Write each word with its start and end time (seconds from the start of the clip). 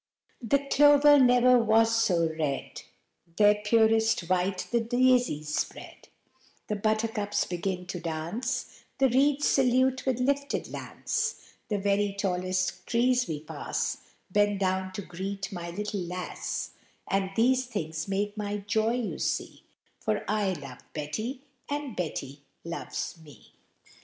The 0.41 0.57
clover 0.71 1.19
never 1.19 1.59
was 1.59 1.95
so 1.95 2.27
red, 2.35 2.81
Their 3.37 3.61
purest 3.63 4.21
white 4.21 4.65
the 4.71 4.79
daisies 4.81 5.53
spread, 5.53 6.07
The 6.65 6.75
buttercups 6.75 7.45
begin 7.45 7.85
to 7.85 7.99
dance, 7.99 8.81
The 8.97 9.09
reeds 9.09 9.47
salute 9.47 10.07
with 10.07 10.19
lifted 10.19 10.69
lance, 10.71 11.35
The 11.69 11.77
very 11.77 12.15
tallest 12.17 12.87
trees 12.87 13.27
we 13.27 13.41
pass 13.41 13.97
Bend 14.31 14.59
down 14.59 14.91
to 14.93 15.03
greet 15.03 15.51
my 15.51 15.69
little 15.69 16.01
lass; 16.01 16.71
And 17.07 17.29
these 17.35 17.67
things 17.67 18.07
make 18.07 18.35
my 18.35 18.57
joy, 18.57 18.93
you 18.95 19.19
see, 19.19 19.65
For 19.99 20.25
I 20.27 20.53
love 20.53 20.79
Betty, 20.93 21.43
and 21.69 21.95
Betty 21.95 22.41
loves 22.63 23.19
me! 23.23 23.53